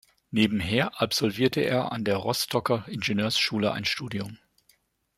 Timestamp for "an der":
1.91-2.15